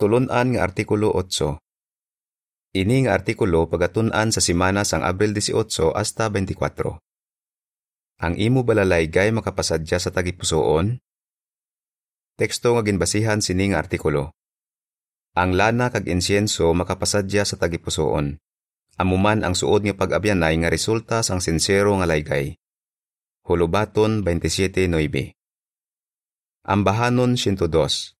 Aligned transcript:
Tulunan 0.00 0.56
nga 0.56 0.64
Artikulo 0.64 1.12
8. 1.12 1.60
Ini 2.72 3.04
nga 3.04 3.20
artikulo 3.20 3.68
pagatun-an 3.68 4.32
sa 4.32 4.40
simana 4.40 4.80
sang 4.80 5.04
Abril 5.04 5.36
18 5.36 5.92
hasta 5.92 6.32
24. 6.32 6.96
Ang 8.24 8.34
imo 8.40 8.64
balalaygay 8.64 9.28
makapasadya 9.28 10.00
sa 10.00 10.08
tagipusoon? 10.08 11.04
Teksto 12.32 12.80
nga 12.80 12.82
ginbasihan 12.88 13.44
sini 13.44 13.76
nga 13.76 13.84
artikulo. 13.84 14.32
Ang 15.36 15.60
lana 15.60 15.92
kag 15.92 16.08
insiyenso 16.08 16.72
makapasadya 16.72 17.44
sa 17.44 17.60
tagipusoon. 17.60 18.40
Amuman 18.96 19.44
ang 19.44 19.52
suod 19.52 19.84
nga 19.84 19.92
pag-abyanay 19.92 20.64
nga 20.64 20.72
resulta 20.72 21.20
sang 21.20 21.44
sincero 21.44 21.92
nga 22.00 22.08
laygay. 22.08 22.56
Hulubaton 23.44 24.24
27.9 24.24 25.36
Ambahanon 26.64 27.36
102 27.36 28.19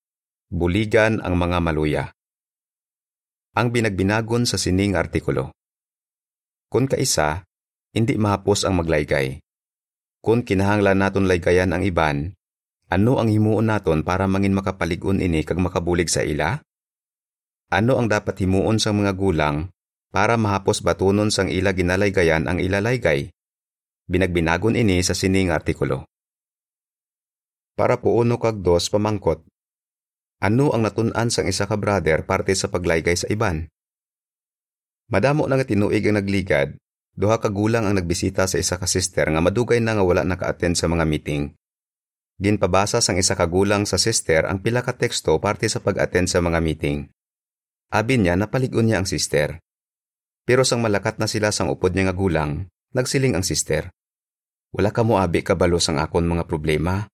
Buligan 0.51 1.23
ang 1.23 1.39
mga 1.39 1.59
maluya 1.63 2.05
ang 3.51 3.75
binagbinagon 3.75 4.47
sa 4.47 4.55
sining 4.55 4.95
artikulo. 4.95 5.51
Kung 6.71 6.87
kaisa, 6.87 7.43
hindi 7.91 8.15
mahapos 8.15 8.63
ang 8.63 8.79
maglaygay. 8.79 9.43
Kung 10.23 10.47
kinahanglan 10.47 11.03
naton 11.03 11.27
laygayan 11.27 11.75
ang 11.75 11.83
iban, 11.83 12.39
ano 12.87 13.19
ang 13.19 13.27
himuon 13.27 13.67
naton 13.67 14.07
para 14.07 14.31
mangin 14.31 14.55
makapaligon 14.55 15.19
ini 15.19 15.43
kag 15.43 15.59
makabulig 15.59 16.07
sa 16.07 16.23
ila? 16.23 16.63
Ano 17.75 17.99
ang 17.99 18.07
dapat 18.07 18.39
himuon 18.39 18.79
sa 18.79 18.95
mga 18.95 19.19
gulang 19.19 19.71
para 20.15 20.39
mahapos 20.39 20.83
batunon 20.83 21.35
sang 21.35 21.51
ila 21.51 21.75
ginalaygayan 21.75 22.47
ang 22.47 22.63
ilalaygay? 22.63 23.35
Binagbinagon 24.07 24.79
ini 24.79 25.03
sa 25.03 25.15
sining 25.15 25.51
artikulo. 25.51 26.07
Para 27.75 27.99
po 27.99 28.19
uno 28.19 28.39
kag 28.39 28.63
dos 28.63 28.91
pamangkot, 28.91 29.43
ano 30.41 30.73
ang 30.73 30.89
natun-an 30.89 31.29
sang 31.29 31.45
isa 31.45 31.69
ka 31.69 31.77
brother 31.77 32.25
parte 32.25 32.57
sa 32.57 32.73
paglaygay 32.73 33.13
sa 33.13 33.29
iban? 33.29 33.69
Madamo 35.13 35.45
na 35.45 35.61
nga 35.61 35.69
tinuig 35.69 36.01
ang 36.09 36.17
nagligad, 36.17 36.81
duha 37.13 37.37
ka 37.37 37.53
gulang 37.53 37.85
ang 37.85 38.01
nagbisita 38.01 38.49
sa 38.49 38.57
isa 38.57 38.81
ka 38.81 38.89
sister 38.89 39.29
nga 39.29 39.45
madugay 39.45 39.85
na 39.85 39.93
nga 39.93 40.01
wala 40.01 40.25
naka-attend 40.25 40.81
sa 40.81 40.89
mga 40.89 41.05
meeting. 41.05 41.53
Ginpabasa 42.41 43.05
sang 43.05 43.21
isa 43.21 43.37
ka 43.37 43.45
gulang 43.45 43.85
sa 43.85 44.01
sister 44.01 44.49
ang 44.49 44.65
pila 44.65 44.81
ka 44.81 44.97
teksto 44.97 45.37
parte 45.37 45.69
sa 45.69 45.85
pag-attend 45.85 46.33
sa 46.33 46.41
mga 46.41 46.57
meeting. 46.65 47.13
Abi 47.93 48.17
niya 48.17 48.33
napaligon 48.33 48.89
niya 48.89 49.05
ang 49.05 49.09
sister. 49.11 49.61
Pero 50.49 50.65
sang 50.65 50.81
malakat 50.81 51.21
na 51.21 51.29
sila 51.29 51.53
sang 51.53 51.69
upod 51.69 51.93
niya 51.93 52.09
nga 52.09 52.17
gulang, 52.17 52.65
nagsiling 52.97 53.37
ang 53.37 53.45
sister. 53.45 53.93
Wala 54.73 54.89
ka 54.89 55.05
mo 55.05 55.21
abi 55.21 55.45
kabalo 55.45 55.77
sang 55.77 56.01
akon 56.01 56.25
mga 56.25 56.49
problema. 56.49 57.05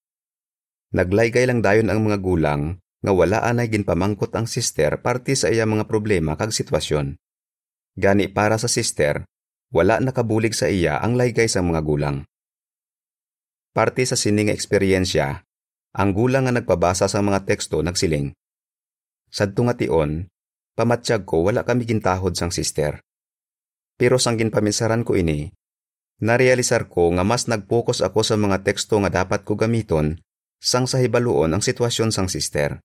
Naglaygay 0.95 1.51
lang 1.51 1.59
dayon 1.59 1.91
ang 1.91 2.07
mga 2.07 2.23
gulang 2.23 2.79
nga 3.07 3.15
wala 3.15 3.39
anay 3.47 3.71
ginpamangkot 3.71 4.35
ang 4.35 4.51
sister 4.51 4.99
parte 4.99 5.39
sa 5.39 5.47
iya 5.47 5.63
mga 5.63 5.87
problema 5.87 6.35
kag 6.35 6.51
sitwasyon. 6.51 7.15
Gani 7.95 8.27
para 8.27 8.59
sa 8.59 8.67
sister, 8.67 9.23
wala 9.71 10.03
nakabulig 10.03 10.59
sa 10.59 10.67
iya 10.67 10.99
ang 10.99 11.15
laygay 11.15 11.47
sa 11.47 11.63
mga 11.63 11.87
gulang. 11.87 12.27
Parte 13.71 14.03
sa 14.03 14.19
sining 14.19 14.51
eksperyensya, 14.51 15.47
ang 15.95 16.11
gulang 16.19 16.51
nga 16.51 16.55
nagpabasa 16.59 17.07
sa 17.07 17.23
mga 17.23 17.47
teksto 17.47 17.79
nagsiling. 17.79 18.35
Sadto 19.31 19.63
nga 19.63 19.79
tion, 19.79 20.27
pamatsyag 20.75 21.23
ko 21.23 21.47
wala 21.47 21.63
kami 21.63 21.87
gintahod 21.87 22.35
sang 22.35 22.51
sister. 22.51 22.99
Pero 23.95 24.19
sang 24.19 24.35
ginpaminsaran 24.35 25.07
ko 25.07 25.15
ini, 25.15 25.55
narealisar 26.19 26.91
ko 26.91 27.15
nga 27.15 27.23
mas 27.23 27.47
nagpokus 27.47 28.03
ako 28.03 28.27
sa 28.27 28.35
mga 28.35 28.67
teksto 28.67 28.99
nga 28.99 29.23
dapat 29.23 29.47
ko 29.47 29.55
gamiton 29.55 30.19
sang 30.59 30.91
sa 30.91 30.99
hibaluon 30.99 31.55
ang 31.55 31.63
sitwasyon 31.63 32.11
sang 32.11 32.27
sister. 32.27 32.83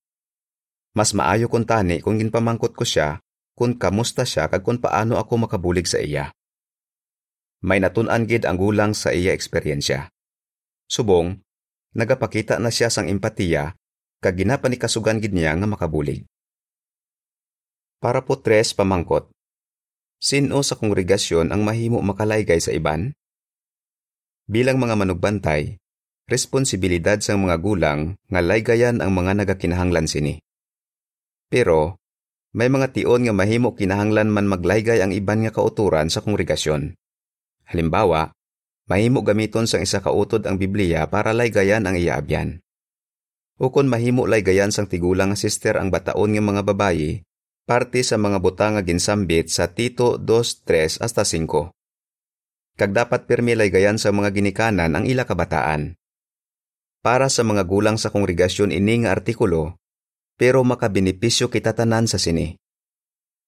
Mas 0.92 1.16
maayo 1.16 1.48
kung 1.48 1.64
tani 1.64 2.04
kung 2.04 2.20
ginpamangkot 2.20 2.76
ko 2.76 2.84
siya 2.84 3.24
kung 3.56 3.76
kamusta 3.76 4.24
siya 4.24 4.48
kag 4.48 4.64
kung 4.64 4.80
paano 4.80 5.16
ako 5.20 5.48
makabulig 5.48 5.88
sa 5.88 6.00
iya. 6.00 6.32
May 7.62 7.78
natun-an 7.78 8.26
gid 8.26 8.42
ang 8.44 8.58
gulang 8.58 8.92
sa 8.92 9.14
iya 9.14 9.32
eksperyensya. 9.32 10.10
Subong, 10.90 11.40
nagapakita 11.94 12.58
na 12.58 12.74
siya 12.74 12.90
sang 12.90 13.06
empatiya 13.08 13.76
kag 14.20 14.36
ginapanikasugan 14.36 15.22
gid 15.22 15.32
niya 15.32 15.54
nga 15.56 15.68
makabulig. 15.68 16.26
Para 18.02 18.26
po 18.26 18.34
tres 18.34 18.74
pamangkot. 18.74 19.30
Sino 20.18 20.58
sa 20.66 20.74
kongregasyon 20.74 21.54
ang 21.54 21.62
mahimo 21.62 22.02
makalaygay 22.02 22.58
sa 22.58 22.74
iban? 22.74 23.14
Bilang 24.50 24.82
mga 24.82 24.98
manugbantay, 24.98 25.78
responsibilidad 26.26 27.18
sang 27.22 27.46
mga 27.46 27.62
gulang 27.62 28.18
nga 28.26 28.42
laygayan 28.42 28.98
ang 28.98 29.14
mga 29.14 29.42
nagakinahanglan 29.42 30.10
sini. 30.10 30.42
Pero, 31.52 32.00
may 32.56 32.72
mga 32.72 32.96
tion 32.96 33.28
nga 33.28 33.36
mahimo 33.36 33.76
kinahanglan 33.76 34.32
man 34.32 34.48
maglaygay 34.48 35.04
ang 35.04 35.12
iban 35.12 35.44
nga 35.44 35.52
kauturan 35.52 36.08
sa 36.08 36.24
kongregasyon. 36.24 36.96
Halimbawa, 37.68 38.32
mahimo 38.88 39.20
gamiton 39.20 39.68
sang 39.68 39.84
isa 39.84 40.00
kautod 40.00 40.48
ang 40.48 40.56
Biblia 40.56 41.04
para 41.12 41.36
laygayan 41.36 41.84
ang 41.84 42.00
iyaabyan. 42.00 42.64
O 43.60 43.68
kung 43.68 43.92
mahimo 43.92 44.24
laygayan 44.24 44.72
sang 44.72 44.88
tigulang 44.88 45.36
nga 45.36 45.38
sister 45.38 45.76
ang 45.76 45.92
bataon 45.92 46.32
nga 46.32 46.40
mga 46.40 46.62
babayi, 46.64 47.20
parte 47.68 48.00
sa 48.00 48.16
mga 48.16 48.40
butang 48.40 48.80
nga 48.80 48.82
ginsambit 48.82 49.52
sa 49.52 49.68
Tito 49.68 50.16
2:3 50.16 51.04
hasta 51.04 51.20
5. 51.20 51.68
Kag 52.80 52.96
dapat 52.96 53.28
pirmi 53.28 53.52
laygayan 53.52 54.00
sa 54.00 54.08
mga 54.08 54.32
ginikanan 54.32 54.96
ang 54.96 55.04
ila 55.04 55.28
kabataan. 55.28 56.00
Para 57.04 57.28
sa 57.28 57.44
mga 57.44 57.68
gulang 57.68 58.00
sa 58.00 58.08
kongregasyon 58.08 58.72
ini 58.72 59.04
nga 59.04 59.12
artikulo, 59.12 59.81
pero 60.42 60.66
makabenepisyo 60.66 61.54
kita 61.54 61.70
tanan 61.70 62.10
sa 62.10 62.18
sini. 62.18 62.58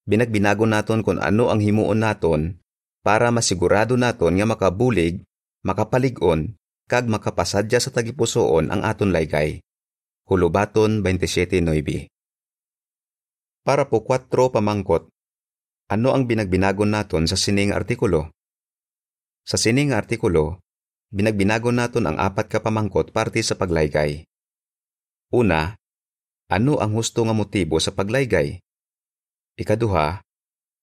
Binagbinago 0.06 0.62
naton 0.62 1.02
kung 1.02 1.18
ano 1.18 1.50
ang 1.50 1.58
himuon 1.58 2.06
naton 2.06 2.62
para 3.02 3.34
masigurado 3.34 3.98
naton 3.98 4.38
nga 4.38 4.46
makabulig, 4.46 5.18
makapaligon, 5.66 6.54
kag 6.86 7.10
makapasadya 7.10 7.82
sa 7.82 7.90
tagipusoon 7.90 8.70
ang 8.70 8.86
aton 8.86 9.10
laygay. 9.10 9.58
Hulubaton 10.30 11.02
27.9 11.02 12.06
Para 13.66 13.90
po 13.90 14.06
4 14.06 14.30
pamangkot, 14.30 15.10
ano 15.90 16.08
ang 16.14 16.30
binagbinagon 16.30 16.94
naton 16.94 17.26
sa 17.26 17.34
sining 17.34 17.74
artikulo? 17.74 18.30
Sa 19.42 19.58
sining 19.58 19.90
artikulo, 19.90 20.62
binagbinagon 21.10 21.74
naton 21.74 22.06
ang 22.06 22.22
apat 22.22 22.46
ka 22.46 22.62
pamangkot 22.62 23.10
parte 23.10 23.42
sa 23.42 23.58
paglaygay. 23.58 24.22
Una, 25.34 25.74
ano 26.52 26.76
ang 26.76 26.92
husto 26.92 27.24
nga 27.24 27.32
motibo 27.32 27.80
sa 27.80 27.94
paglaygay? 27.94 28.60
Ikaduha, 29.56 30.20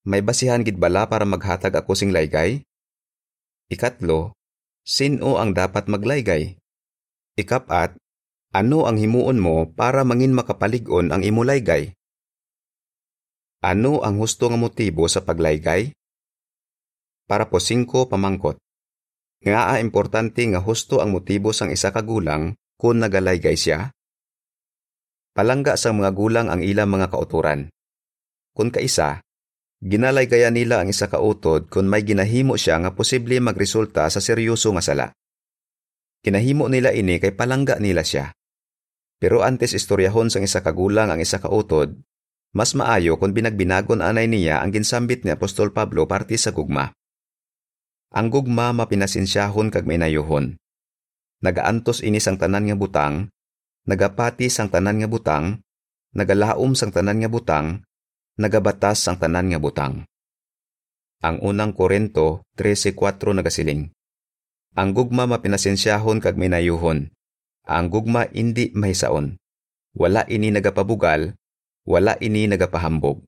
may 0.07 0.25
basihan 0.25 0.65
gid 0.65 0.81
bala 0.81 1.05
para 1.05 1.27
maghatag 1.27 1.75
ako 1.77 1.93
sing 1.93 2.09
laygay? 2.09 2.65
Ikatlo, 3.69 4.33
sino 4.81 5.37
ang 5.37 5.53
dapat 5.53 5.85
maglaygay? 5.85 6.57
Ikapat, 7.37 7.95
ano 8.51 8.89
ang 8.89 8.97
himuon 8.97 9.39
mo 9.39 9.69
para 9.69 10.01
mangin 10.03 10.33
makapaligon 10.35 11.13
ang 11.13 11.21
imo 11.21 11.45
laygay? 11.45 11.93
Ano 13.61 14.01
ang 14.01 14.17
husto 14.17 14.49
nga 14.49 14.57
motibo 14.57 15.05
sa 15.05 15.21
paglaygay? 15.21 15.93
Para 17.29 17.47
po 17.47 17.61
singko 17.61 18.09
pamangkot. 18.09 18.57
Nga 19.45 19.77
importante 19.77 20.41
nga 20.49 20.57
husto 20.57 20.97
ang 20.99 21.13
motibo 21.13 21.53
sang 21.53 21.69
isa 21.69 21.93
ka 21.93 22.01
gulang 22.01 22.57
kung 22.81 22.97
nagalaygay 22.97 23.53
siya? 23.53 23.93
Palangga 25.31 25.79
sa 25.79 25.95
mga 25.95 26.11
gulang 26.11 26.47
ang 26.51 26.59
ilang 26.59 26.91
mga 26.91 27.07
kauturan. 27.07 27.71
Kung 28.51 28.67
kaisa, 28.67 29.23
ginalaygaya 29.79 30.51
nila 30.51 30.83
ang 30.83 30.91
isa 30.91 31.07
kautod 31.07 31.71
kung 31.71 31.87
may 31.87 32.03
ginahimo 32.03 32.59
siya 32.59 32.83
nga 32.83 32.91
posible 32.91 33.39
magresulta 33.39 34.11
sa 34.11 34.19
seryoso 34.19 34.75
nga 34.75 34.83
sala. 34.83 35.07
Kinahimo 36.21 36.67
nila 36.67 36.91
ini 36.93 37.17
kay 37.17 37.33
palangga 37.33 37.79
nila 37.79 38.03
siya. 38.03 38.35
Pero 39.17 39.41
antes 39.41 39.71
istoryahon 39.73 40.29
sang 40.29 40.45
isa 40.45 40.61
kagulang 40.61 41.09
ang 41.09 41.21
isa 41.23 41.39
kautod, 41.39 41.95
mas 42.51 42.75
maayo 42.75 43.15
kung 43.15 43.31
binagbinagon 43.31 44.03
anay 44.03 44.27
niya 44.27 44.59
ang 44.59 44.75
ginsambit 44.75 45.23
ni 45.23 45.31
Apostol 45.31 45.71
Pablo 45.71 46.05
parte 46.05 46.35
sa 46.35 46.51
gugma. 46.51 46.91
Ang 48.11 48.27
gugma 48.27 48.75
mapinasinsyahon 48.75 49.71
kag 49.71 49.87
maynayohon. 49.87 50.59
Nagaantos 51.41 52.03
ini 52.03 52.19
sang 52.19 52.35
tanan 52.35 52.67
nga 52.67 52.75
butang 52.75 53.31
nagapati 53.89 54.47
sang 54.51 54.69
tanan 54.69 55.01
nga 55.01 55.09
butang, 55.09 55.61
nagalaom 56.13 56.77
sang 56.77 56.93
tanan 56.93 57.17
nga 57.21 57.29
butang, 57.31 57.81
nagabatas 58.37 59.01
sang 59.01 59.17
tanan 59.17 59.49
nga 59.49 59.59
butang. 59.61 60.05
Ang 61.21 61.37
unang 61.45 61.77
Korento 61.77 62.45
13.4 62.57 62.97
nagasiling. 63.37 63.93
Ang 64.73 64.89
gugma 64.97 65.29
mapinasensyahon 65.29 66.17
kag 66.17 66.39
minayuhon. 66.39 67.13
Ang 67.69 67.85
gugma 67.93 68.25
indi 68.33 68.73
mahisaon. 68.73 69.37
Wala 69.93 70.25
ini 70.25 70.49
nagapabugal, 70.49 71.37
wala 71.85 72.17
ini 72.23 72.49
nagapahambog. 72.49 73.21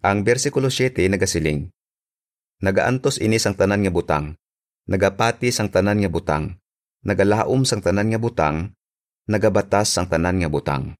Ang 0.00 0.24
bersikulo 0.24 0.72
7 0.72 0.96
nagasiling. 1.12 1.68
Nagaantos 2.64 3.20
ini 3.20 3.36
sang 3.36 3.56
tanan 3.56 3.84
nga 3.84 3.92
butang, 3.92 4.36
nagapati 4.88 5.52
sang 5.52 5.68
tanan 5.68 6.00
nga 6.00 6.08
butang, 6.08 6.56
nagalaom 7.04 7.68
sang 7.68 7.84
tanan 7.84 8.08
nga 8.08 8.20
butang, 8.20 8.72
nagabatas 9.30 9.94
ang 9.94 10.10
tanan 10.10 10.42
nga 10.42 10.50
butang. 10.50 10.98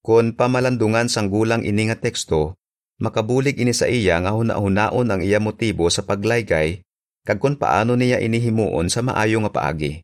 Kung 0.00 0.32
pamalandungan 0.32 1.10
sang 1.10 1.26
gulang 1.28 1.66
ini 1.66 1.90
nga 1.90 1.98
teksto, 1.98 2.54
makabulig 3.02 3.58
ini 3.58 3.74
sa 3.74 3.90
iya 3.90 4.22
nga 4.22 4.30
hunahunaon 4.32 5.10
ang 5.10 5.20
iya 5.20 5.42
motibo 5.42 5.90
sa 5.90 6.06
paglaygay 6.06 6.86
kag 7.26 7.36
kung 7.42 7.58
paano 7.58 7.98
niya 7.98 8.22
inihimuon 8.22 8.88
sa 8.88 9.04
maayo 9.04 9.42
nga 9.44 9.52
paagi. 9.52 10.00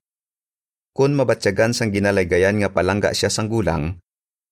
Kung 0.93 1.17
mabatyagan 1.17 1.73
sang 1.73 1.93
ginalaygayan 1.93 2.61
nga 2.61 2.73
palangga 2.73 3.13
siya 3.17 3.33
sang 3.33 3.49
gulang, 3.49 4.01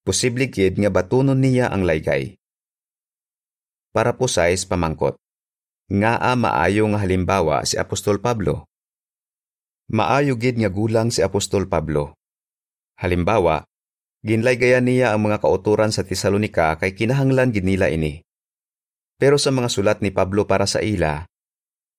posible 0.05 0.49
gid 0.49 0.81
nga 0.81 0.89
batunon 0.89 1.41
niya 1.41 1.73
ang 1.73 1.85
laygay. 1.85 2.37
Para 3.93 4.17
po 4.17 4.29
sa 4.29 4.49
pamangkot. 4.49 5.17
Nga 5.93 6.17
a 6.17 6.33
maayo 6.33 6.89
nga 6.89 7.05
halimbawa 7.05 7.63
si 7.69 7.77
Apostol 7.77 8.17
Pablo. 8.17 8.65
Maayo 9.93 10.41
gid 10.41 10.57
nga 10.57 10.73
gulang 10.73 11.13
si 11.13 11.21
Apostol 11.21 11.69
Pablo. 11.69 12.17
Halimbawa, 12.95 13.67
ginlaygayan 14.23 14.87
niya 14.87 15.13
ang 15.13 15.27
mga 15.27 15.43
kauturan 15.43 15.91
sa 15.91 16.07
Tesalonika 16.07 16.79
kay 16.79 16.95
kinahanglan 16.95 17.51
gid 17.51 17.67
nila 17.67 17.91
ini. 17.91 18.23
Pero 19.19 19.39
sa 19.39 19.51
mga 19.51 19.69
sulat 19.71 19.99
ni 20.03 20.11
Pablo 20.11 20.47
para 20.47 20.67
sa 20.67 20.83
ila, 20.83 21.27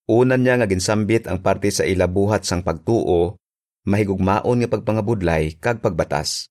unan 0.07 0.39
niya 0.39 0.59
nga 0.59 0.67
ginsambit 0.67 1.27
ang 1.27 1.43
parte 1.43 1.71
sa 1.71 1.83
ila 1.83 2.07
buhat 2.07 2.43
sang 2.43 2.63
pagtuo, 2.63 3.39
mahigugmaon 3.87 4.63
nga 4.63 4.69
pagpangabudlay 4.71 5.59
kag 5.61 5.79
pagbatas. 5.79 6.49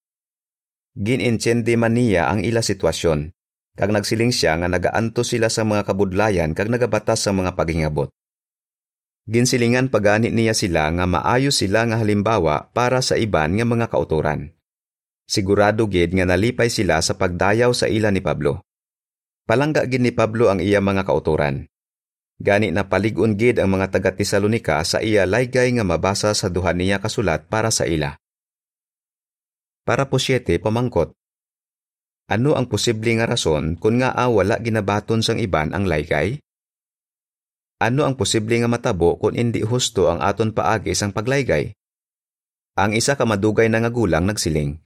Ginintsende 0.94 1.74
man 1.74 1.98
niya 1.98 2.30
ang 2.30 2.46
ila 2.46 2.62
sitwasyon, 2.62 3.34
kag 3.74 3.90
nagsiling 3.90 4.30
siya 4.30 4.54
nga 4.62 4.70
nagaanto 4.70 5.26
sila 5.26 5.50
sa 5.50 5.66
mga 5.66 5.82
kabudlayan 5.82 6.54
kag 6.54 6.70
nagabatas 6.70 7.26
sa 7.26 7.34
mga 7.34 7.58
paghingabot. 7.58 8.08
Ginsilingan 9.24 9.88
pagani 9.88 10.28
niya 10.28 10.52
sila 10.52 10.92
nga 10.92 11.08
maayo 11.08 11.48
sila 11.48 11.88
nga 11.88 11.96
halimbawa 11.96 12.68
para 12.76 13.00
sa 13.00 13.16
iban 13.16 13.56
nga 13.56 13.64
mga 13.64 13.88
kauturan. 13.88 14.52
Sigurado 15.24 15.88
gid 15.88 16.12
nga 16.12 16.28
nalipay 16.28 16.68
sila 16.68 17.00
sa 17.00 17.16
pagdayaw 17.16 17.72
sa 17.72 17.88
ila 17.88 18.12
ni 18.12 18.20
Pablo. 18.20 18.60
Palangga 19.48 19.88
gid 19.88 20.04
ni 20.04 20.12
Pablo 20.12 20.52
ang 20.52 20.60
iya 20.60 20.84
mga 20.84 21.08
kauturan. 21.08 21.64
Gani 22.36 22.68
na 22.68 22.84
paligon 22.84 23.32
gid 23.40 23.56
ang 23.56 23.72
mga 23.72 23.96
taga 23.96 24.12
Tesalonika 24.12 24.84
sa 24.84 25.00
iya 25.00 25.24
laygay 25.24 25.72
nga 25.72 25.88
mabasa 25.88 26.36
sa 26.36 26.52
duha 26.52 26.76
niya 26.76 27.00
kasulat 27.00 27.48
para 27.48 27.72
sa 27.72 27.88
ila. 27.88 28.20
Para 29.88 30.12
po 30.12 30.20
siyete 30.20 30.60
pamangkot. 30.60 31.16
Ano 32.28 32.56
ang 32.56 32.68
posible 32.68 33.16
nga 33.16 33.24
rason 33.24 33.80
kung 33.80 34.04
nga 34.04 34.12
ah, 34.12 34.28
wala 34.28 34.60
ginabaton 34.60 35.24
sang 35.24 35.40
iban 35.40 35.72
ang 35.72 35.88
laygay? 35.88 36.44
Ano 37.82 38.06
ang 38.06 38.14
posible 38.14 38.54
nga 38.62 38.70
matabo 38.70 39.18
kung 39.18 39.34
hindi 39.34 39.66
husto 39.66 40.06
ang 40.06 40.22
aton 40.22 40.54
paagi 40.54 40.94
sang 40.94 41.10
paglaygay? 41.10 41.74
Ang 42.78 42.94
isa 42.94 43.18
ka 43.18 43.26
madugay 43.26 43.70
na 43.70 43.82
nga 43.82 43.90
gulang 43.90 44.26
nagsiling. 44.26 44.78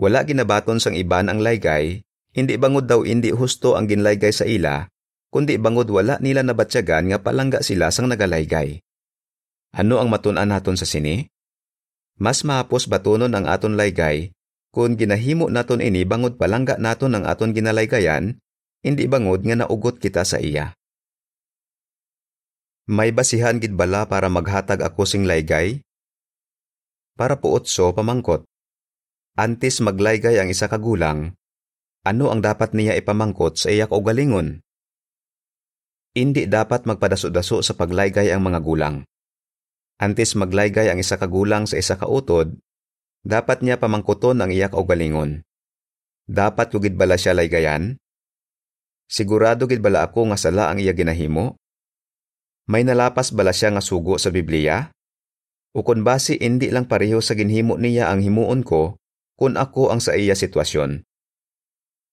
Wala 0.00 0.24
ginabaton 0.24 0.80
sang 0.80 0.96
iban 0.96 1.28
ang 1.28 1.44
laygay, 1.44 2.04
hindi 2.32 2.54
bangod 2.56 2.88
daw 2.88 3.04
hindi 3.04 3.28
husto 3.28 3.76
ang 3.76 3.84
ginlaygay 3.88 4.32
sa 4.32 4.48
ila, 4.48 4.88
kundi 5.28 5.60
bangod 5.60 5.88
wala 5.92 6.16
nila 6.20 6.40
nabatyagan 6.40 7.12
nga 7.12 7.18
palangga 7.20 7.60
sila 7.60 7.92
sang 7.92 8.08
nagalaygay. 8.08 8.80
Ano 9.76 10.00
ang 10.00 10.08
matun-an 10.08 10.52
naton 10.52 10.80
sa 10.80 10.88
sini? 10.88 11.28
Mas 12.16 12.44
mahapos 12.44 12.88
batunon 12.88 13.32
ang 13.32 13.48
aton 13.48 13.76
laygay 13.76 14.32
kung 14.72 14.96
ginahimo 14.96 15.52
naton 15.52 15.84
ini 15.84 16.08
bangod 16.08 16.40
palangga 16.40 16.80
naton 16.80 17.12
ang 17.12 17.28
aton 17.28 17.52
ginalaygayan, 17.52 18.40
hindi 18.80 19.04
bangod 19.04 19.44
nga 19.44 19.52
naugot 19.52 20.00
kita 20.00 20.24
sa 20.24 20.40
iya. 20.40 20.72
May 22.90 23.14
basihan 23.14 23.62
gid 23.62 23.78
bala 23.78 24.10
para 24.10 24.26
maghatag 24.26 24.82
ako 24.82 25.06
sing 25.06 25.22
laygay? 25.22 25.86
Para 27.14 27.38
po 27.38 27.54
otso 27.54 27.94
pamangkot. 27.94 28.42
Antes 29.38 29.78
maglaygay 29.78 30.42
ang 30.42 30.50
isa 30.50 30.66
ka 30.66 30.82
gulang, 30.82 31.38
ano 32.02 32.34
ang 32.34 32.42
dapat 32.42 32.74
niya 32.74 32.98
ipamangkot 32.98 33.54
sa 33.54 33.70
iyak 33.70 33.94
o 33.94 34.02
galingon? 34.02 34.66
Hindi 36.18 36.50
dapat 36.50 36.82
magpadaso-daso 36.82 37.62
sa 37.62 37.78
paglaygay 37.78 38.34
ang 38.34 38.42
mga 38.50 38.58
gulang. 38.58 39.06
Antes 40.02 40.34
maglaygay 40.34 40.90
ang 40.90 40.98
isa 40.98 41.14
ka 41.22 41.30
gulang 41.30 41.70
sa 41.70 41.78
isa 41.78 41.94
ka 41.94 42.10
utod, 42.10 42.58
dapat 43.22 43.62
niya 43.62 43.78
pamangkuton 43.78 44.42
ang 44.42 44.50
iyak 44.50 44.74
o 44.74 44.82
galingon. 44.82 45.46
Dapat 46.26 46.74
ko 46.74 46.82
gid 46.82 46.98
bala 46.98 47.14
siya 47.14 47.38
laygayan? 47.38 47.94
Sigurado 49.06 49.70
gid 49.70 49.78
bala 49.78 50.02
ako 50.02 50.34
nga 50.34 50.38
sala 50.42 50.74
ang 50.74 50.82
iya 50.82 50.90
ginahimo? 50.90 51.61
May 52.72 52.88
nalapas 52.88 53.36
bala 53.36 53.52
siya 53.52 53.68
nga 53.76 53.84
sugo 53.84 54.16
sa 54.16 54.32
Biblia? 54.32 54.88
O 55.76 55.84
kung 55.84 56.08
basi 56.08 56.40
hindi 56.40 56.72
lang 56.72 56.88
pareho 56.88 57.20
sa 57.20 57.36
ginhimo 57.36 57.76
niya 57.76 58.08
ang 58.08 58.24
himuon 58.24 58.64
ko, 58.64 58.96
kung 59.36 59.60
ako 59.60 59.92
ang 59.92 60.00
sa 60.00 60.16
iya 60.16 60.32
sitwasyon. 60.32 61.04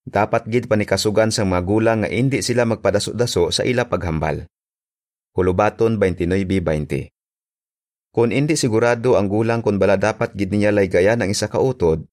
Dapat 0.04 0.52
gid 0.52 0.68
panikasugan 0.68 1.32
sa 1.32 1.48
mga 1.48 1.64
gulang 1.64 2.04
nga 2.04 2.12
hindi 2.12 2.44
sila 2.44 2.68
magpadaso-daso 2.68 3.56
sa 3.56 3.64
ila 3.64 3.88
paghambal. 3.88 4.52
Hulubaton 5.32 5.96
29:20. 5.96 7.08
Kung 8.12 8.36
hindi 8.36 8.60
sigurado 8.60 9.16
ang 9.16 9.32
gulang 9.32 9.64
kung 9.64 9.80
bala 9.80 9.96
dapat 9.96 10.36
gid 10.36 10.52
niya 10.52 10.76
laygayan 10.76 11.24
ang 11.24 11.32
isa 11.32 11.48
ka 11.48 11.64
utod, 11.64 12.04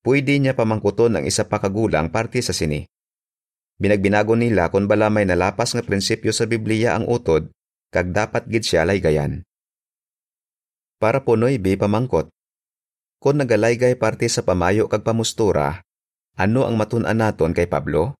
pwede 0.00 0.40
niya 0.40 0.56
pamangkuton 0.56 1.20
ang 1.20 1.24
isa 1.28 1.44
pa 1.44 1.60
ka 1.60 1.68
gulang 1.68 2.08
parte 2.08 2.40
sa 2.40 2.56
sini. 2.56 2.88
Binagbinago 3.76 4.32
nila 4.32 4.72
kung 4.72 4.88
bala 4.88 5.12
may 5.12 5.28
nalapas 5.28 5.76
nga 5.76 5.84
prinsipyo 5.84 6.32
sa 6.32 6.48
Biblia 6.48 6.96
ang 6.96 7.04
utod, 7.04 7.52
kag 7.92 8.16
dapat 8.16 8.48
gid 8.48 8.64
siya 8.64 8.88
laygayan. 8.88 9.44
Para 10.96 11.20
punoy 11.20 11.60
bi 11.60 11.76
pamangkot. 11.76 12.32
Kung 13.20 13.36
nagalaygay 13.38 14.00
parte 14.00 14.26
sa 14.32 14.40
pamayo 14.40 14.88
kag 14.88 15.04
pamustura, 15.04 15.84
ano 16.34 16.64
ang 16.64 16.80
matun-an 16.80 17.20
naton 17.20 17.52
kay 17.52 17.68
Pablo? 17.68 18.16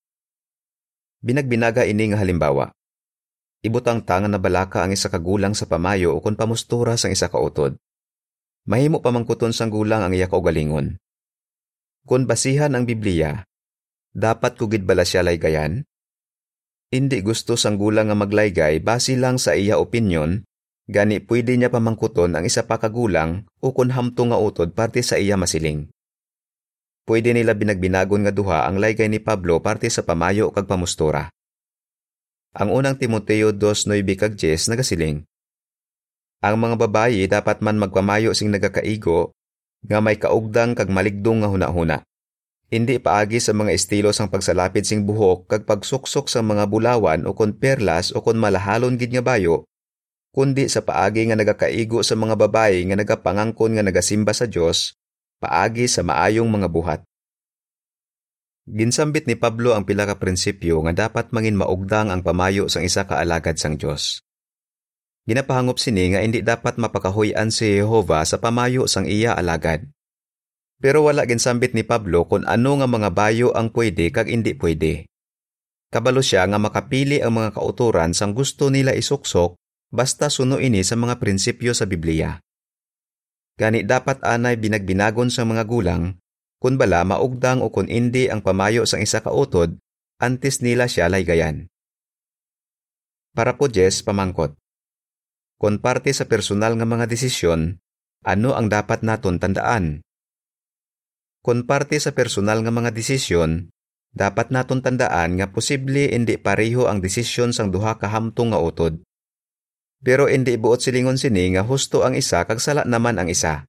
Binagbinaga 1.25 1.89
ini 1.89 2.13
nga 2.13 2.21
halimbawa. 2.21 2.69
Ibutang 3.65 4.05
tanga 4.05 4.29
na 4.29 4.37
balaka 4.37 4.85
ang 4.85 4.93
isa 4.93 5.09
ka 5.09 5.17
gulang 5.17 5.57
sa 5.57 5.65
pamayo 5.65 6.13
o 6.13 6.21
kung 6.21 6.37
pamustura 6.37 6.93
sang 6.93 7.15
isa 7.15 7.31
ka 7.31 7.41
utod. 7.41 7.73
Mahimo 8.69 9.01
pamangkuton 9.01 9.55
sang 9.55 9.73
gulang 9.73 10.05
ang 10.05 10.13
iya 10.13 10.29
kaugalingon. 10.29 11.01
Kung 12.03 12.27
basihan 12.27 12.75
ang 12.75 12.83
Biblia, 12.83 13.47
dapat 14.11 14.59
kugid 14.59 14.83
bala 14.85 15.07
siya 15.07 15.23
laygayan? 15.23 15.87
Hindi 16.93 17.25
gusto 17.25 17.57
sang 17.57 17.81
gulang 17.81 18.13
nga 18.13 18.17
maglaygay 18.21 18.77
base 18.77 19.17
lang 19.17 19.41
sa 19.41 19.57
iya 19.57 19.81
opinyon, 19.81 20.45
gani 20.85 21.25
pwede 21.25 21.57
niya 21.57 21.73
pamangkuton 21.73 22.37
ang 22.37 22.45
isa 22.45 22.69
pa 22.69 22.77
kagulang 22.77 23.49
o 23.65 23.73
kun 23.73 23.89
hamto 23.89 24.29
nga 24.29 24.37
utod 24.37 24.77
parte 24.77 25.01
sa 25.01 25.17
iya 25.17 25.33
masiling. 25.33 25.89
Pwede 27.09 27.33
nila 27.33 27.57
binagbinagon 27.57 28.29
nga 28.29 28.31
duha 28.31 28.69
ang 28.69 28.77
laygay 28.77 29.09
ni 29.09 29.17
Pablo 29.17 29.57
parte 29.57 29.89
sa 29.89 30.05
pamayo 30.05 30.53
kag 30.53 30.69
pamustura. 30.69 31.33
Ang 32.53 32.69
unang 32.69 33.01
Timoteo 33.01 33.49
2:9 33.49 34.13
kag 34.13 34.37
10 34.37 34.69
nagasiling. 34.69 35.25
Ang 36.45 36.55
mga 36.61 36.75
babayi 36.77 37.25
dapat 37.25 37.65
man 37.65 37.81
magpamayo 37.81 38.37
sing 38.37 38.53
nagakaigo 38.53 39.33
nga 39.89 39.97
may 39.97 40.21
kaugdang 40.21 40.77
kag 40.77 40.93
maligdong 40.93 41.41
nga 41.41 41.49
hunahuna. 41.49 42.05
Hindi 42.73 42.97
paagi 42.97 43.37
sa 43.37 43.53
mga 43.53 43.69
estilo 43.69 44.09
sang 44.09 44.33
pagsalapid 44.33 44.81
sing 44.81 45.05
buhok 45.05 45.45
kag 45.45 45.69
pagsuksok 45.69 46.25
sa 46.25 46.41
mga 46.41 46.65
bulawan 46.65 47.21
o 47.29 47.37
kon 47.37 47.53
perlas 47.53 48.09
o 48.17 48.25
kon 48.25 48.41
malahalon 48.41 48.97
gid 48.97 49.13
nga 49.13 49.21
bayo, 49.21 49.69
kundi 50.33 50.65
sa 50.65 50.81
paagi 50.81 51.29
nga 51.29 51.37
nagakaigo 51.37 52.01
sa 52.01 52.17
mga 52.17 52.33
babayi 52.33 52.81
nga 52.89 52.97
nagapangangkon 52.97 53.77
nga 53.77 53.85
nagasimba 53.85 54.33
sa 54.33 54.49
Dios, 54.49 54.97
paagi 55.37 55.85
sa 55.85 56.01
maayong 56.01 56.49
mga 56.49 56.67
buhat. 56.73 57.05
Ginsambit 58.65 59.29
ni 59.29 59.37
Pablo 59.37 59.77
ang 59.77 59.85
pila 59.85 60.09
ka 60.09 60.17
prinsipyo 60.17 60.81
nga 60.89 61.05
dapat 61.05 61.29
mangin 61.29 61.53
maugdang 61.53 62.09
ang 62.09 62.25
pamayo 62.25 62.73
sang 62.73 62.81
isa 62.81 63.05
ka 63.05 63.21
alagad 63.21 63.61
sang 63.61 63.77
Dios. 63.77 64.25
Ginapahangop 65.29 65.77
sini 65.77 66.17
nga 66.17 66.25
hindi 66.25 66.41
dapat 66.41 66.81
mapakahuyan 66.81 67.53
si 67.53 67.77
Jehova 67.77 68.25
sa 68.25 68.41
pamayo 68.41 68.89
sang 68.89 69.05
iya 69.05 69.37
alagad. 69.37 69.85
Pero 70.83 71.07
wala 71.07 71.23
ginsambit 71.23 71.71
ni 71.71 71.87
Pablo 71.87 72.27
kung 72.27 72.43
ano 72.43 72.75
nga 72.75 72.91
mga 72.91 73.09
bayo 73.15 73.55
ang 73.55 73.71
pwede 73.71 74.11
kag 74.11 74.27
hindi 74.27 74.51
pwede. 74.51 75.07
Kabalo 75.87 76.19
siya 76.19 76.43
nga 76.43 76.59
makapili 76.59 77.23
ang 77.23 77.39
mga 77.39 77.55
kauturan 77.55 78.11
sang 78.11 78.35
gusto 78.35 78.67
nila 78.67 78.91
isuksok 78.91 79.55
basta 79.95 80.27
suno 80.27 80.59
ini 80.59 80.83
sa 80.83 80.99
mga 80.99 81.23
prinsipyo 81.23 81.71
sa 81.71 81.87
Biblia. 81.87 82.35
Gani 83.55 83.87
dapat 83.87 84.19
anay 84.27 84.59
binagbinagon 84.59 85.31
sa 85.31 85.47
mga 85.47 85.63
gulang 85.63 86.19
kung 86.59 86.75
bala 86.75 87.07
maugdang 87.07 87.63
o 87.63 87.71
kung 87.71 87.87
hindi 87.87 88.27
ang 88.27 88.43
pamayo 88.43 88.83
sang 88.83 88.99
isa 88.99 89.23
ka 89.23 89.31
utod 89.31 89.79
antes 90.19 90.59
nila 90.59 90.91
siya 90.91 91.07
laygayan. 91.07 91.71
Para 93.31 93.55
po 93.55 93.71
Jess 93.71 94.03
pamangkot. 94.03 94.59
Kung 95.63 95.79
parte 95.79 96.11
sa 96.11 96.27
personal 96.27 96.75
nga 96.75 96.83
mga 96.83 97.07
desisyon, 97.07 97.79
ano 98.27 98.51
ang 98.51 98.67
dapat 98.67 98.99
naton 98.99 99.39
tandaan? 99.39 100.03
Kung 101.43 101.67
parte 101.67 101.99
sa 101.99 102.15
personal 102.15 102.63
nga 102.63 102.71
mga 102.71 102.95
desisyon, 102.95 103.67
dapat 104.15 104.47
naton 104.47 104.79
tandaan 104.79 105.35
nga 105.35 105.51
posible 105.51 106.07
hindi 106.07 106.39
pareho 106.39 106.87
ang 106.87 107.03
desisyon 107.03 107.51
sang 107.51 107.67
duha 107.67 107.99
ka 107.99 108.07
hamtong 108.07 108.55
nga 108.55 108.63
utod. 108.63 109.03
Pero 109.99 110.31
hindi 110.31 110.55
buot 110.55 110.79
silingon 110.79 111.19
sini 111.19 111.51
nga 111.59 111.67
husto 111.67 112.07
ang 112.07 112.15
isa 112.15 112.47
kag 112.47 112.63
sala 112.63 112.87
naman 112.87 113.19
ang 113.19 113.27
isa. 113.27 113.67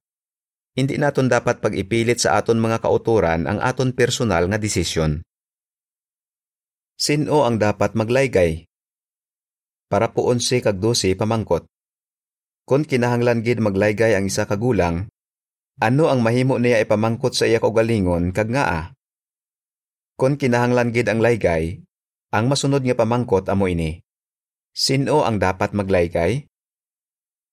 hindi 0.75 0.99
naton 0.99 1.31
dapat 1.31 1.63
pag-ipilit 1.63 2.19
sa 2.19 2.35
aton 2.35 2.59
mga 2.59 2.83
kauturan 2.83 3.47
ang 3.47 3.63
aton 3.63 3.95
personal 3.95 4.43
nga 4.51 4.59
desisyon. 4.59 5.23
Sino 6.99 7.47
ang 7.47 7.55
dapat 7.59 7.95
maglaygay? 7.95 8.67
Para 9.87 10.11
po 10.11 10.27
11 10.31 10.63
kag 10.63 10.79
12 10.79 11.15
pamangkot. 11.15 11.63
Kung 12.67 12.83
kinahanglan 12.83 13.39
gid 13.39 13.63
maglaygay 13.63 14.19
ang 14.19 14.27
isa 14.27 14.43
ka 14.43 14.59
gulang, 14.59 15.07
ano 15.79 16.07
ang 16.07 16.23
mahimo 16.23 16.55
niya 16.55 16.79
ipamangkot 16.79 17.35
sa 17.35 17.43
iya 17.43 17.59
kaugalingon 17.59 18.31
kag 18.31 18.47
ngaa? 18.47 18.95
Kung 20.15 20.39
kinahanglan 20.39 20.95
gid 20.95 21.11
ang 21.11 21.19
laygay, 21.19 21.83
ang 22.31 22.47
masunod 22.47 22.83
nga 22.87 22.95
pamangkot 22.95 23.51
amo 23.51 23.67
ini. 23.67 23.99
Sino 24.71 25.27
ang 25.27 25.39
dapat 25.39 25.75
maglaygay? 25.75 26.47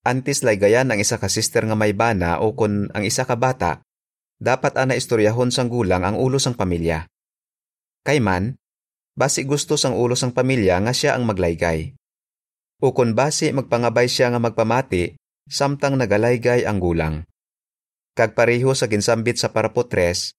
Antes 0.02 0.42
laygayan 0.42 0.90
ang 0.90 0.98
isa 0.98 1.18
ka 1.18 1.30
sister 1.30 1.62
nga 1.66 1.78
may 1.78 1.94
bana 1.94 2.42
o 2.42 2.54
kun 2.54 2.90
ang 2.90 3.06
isa 3.06 3.22
ka 3.22 3.38
bata, 3.38 3.82
dapat 4.42 4.74
ana 4.74 4.98
istoryahon 4.98 5.54
sang 5.54 5.70
gulang 5.70 6.02
ang 6.02 6.18
ulo 6.18 6.42
sang 6.42 6.58
pamilya. 6.58 7.06
Kay 8.02 8.18
man, 8.18 8.58
basi 9.14 9.46
gusto 9.46 9.78
sang 9.78 9.94
ulo 9.94 10.18
sang 10.18 10.34
pamilya 10.34 10.82
nga 10.82 10.90
siya 10.90 11.14
ang 11.14 11.26
maglaygay. 11.26 11.94
O 12.82 12.90
kun 12.90 13.14
basi 13.14 13.54
magpangabay 13.54 14.10
siya 14.10 14.34
nga 14.34 14.42
magpamati, 14.42 15.14
samtang 15.46 15.94
nagalaygay 15.94 16.66
ang 16.66 16.82
gulang. 16.82 17.22
Kag 18.12 18.36
pareho 18.36 18.76
sa 18.76 18.92
ginsambit 18.92 19.40
sa 19.40 19.56
parapotres, 19.56 20.36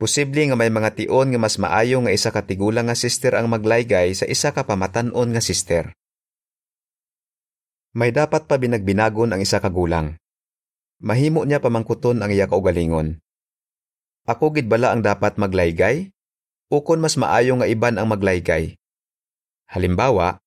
posible 0.00 0.48
nga 0.48 0.56
may 0.56 0.72
mga 0.72 0.96
tion 0.96 1.28
nga 1.28 1.36
mas 1.36 1.60
maayo 1.60 2.00
nga 2.00 2.08
isa 2.08 2.32
ka 2.32 2.40
tigulang 2.48 2.88
nga 2.88 2.96
sister 2.96 3.36
ang 3.36 3.52
maglaygay 3.52 4.16
sa 4.16 4.24
isa 4.24 4.56
ka 4.56 4.64
pamatanon 4.64 5.36
nga 5.36 5.44
sister. 5.44 5.92
May 7.92 8.16
dapat 8.16 8.48
pa 8.48 8.56
binagbinagon 8.56 9.36
ang 9.36 9.44
isa 9.44 9.60
ka 9.60 9.68
gulang. 9.68 10.16
Mahimo 11.04 11.44
niya 11.44 11.60
pamangkuton 11.60 12.24
ang 12.24 12.32
iya 12.32 12.48
kaugalingon. 12.48 13.20
Ako 14.24 14.56
gid 14.56 14.72
bala 14.72 14.96
ang 14.96 15.04
dapat 15.04 15.36
maglaygay? 15.36 16.16
Ukon 16.72 17.04
mas 17.04 17.20
maayo 17.20 17.60
nga 17.60 17.68
iban 17.68 18.00
ang 18.00 18.08
maglaygay. 18.08 18.80
Halimbawa, 19.68 20.40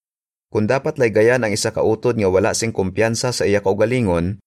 kung 0.50 0.66
dapat 0.66 0.98
laygayan 0.98 1.46
ang 1.46 1.54
isa 1.54 1.70
ka 1.70 1.86
utod 1.86 2.18
nga 2.18 2.26
wala 2.26 2.58
sing 2.58 2.74
kumpiyansa 2.74 3.30
sa 3.30 3.46
iya 3.46 3.62
kaugalingon, 3.62 4.42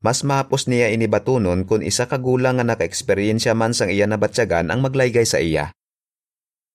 mas 0.00 0.24
mahapos 0.24 0.64
niya 0.64 0.88
inibatunon 0.92 1.68
kung 1.68 1.84
isa 1.84 2.08
ka 2.08 2.16
gulang 2.16 2.56
nga 2.56 2.64
naka-eksperyensya 2.64 3.52
man 3.52 3.76
sang 3.76 3.92
iya 3.92 4.08
nabatyagan 4.08 4.72
ang 4.72 4.80
maglaygay 4.80 5.28
sa 5.28 5.40
iya. 5.40 5.76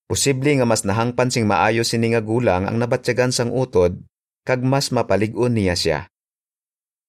Posible 0.05 0.53
nga 0.61 0.69
mas 0.69 0.85
nahangpan 0.85 1.33
sing 1.33 1.49
maayo 1.49 1.81
sini 1.81 2.13
nga 2.13 2.21
gulang 2.21 2.69
ang 2.69 2.77
nabatyagan 2.77 3.33
sang 3.33 3.49
utod 3.49 4.05
kag 4.45 4.61
mas 4.61 4.93
mapalig-on 4.93 5.57
niya 5.57 5.73
siya. 5.73 5.99